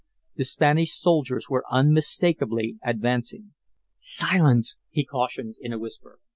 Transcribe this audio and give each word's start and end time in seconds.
The 0.35 0.45
Spanish 0.45 0.93
soldiers 0.95 1.47
were 1.47 1.63
unmistakably 1.69 2.79
advancing. 2.83 3.53
"Silence!" 3.99 4.79
he 4.89 5.05
cautioned, 5.05 5.57
in 5.59 5.73
a 5.73 5.77
whisper. 5.77 6.17